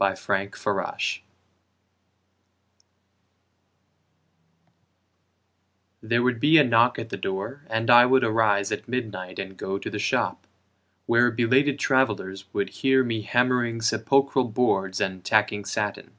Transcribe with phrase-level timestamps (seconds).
[0.00, 1.22] Jeduthan Hawley
[6.00, 9.54] There would be a knock at the door And I would arise at midnight and
[9.54, 10.46] go to the shop,
[11.04, 16.12] Where belated travelers would hear me hammering Sepulchral boards and tacking satin.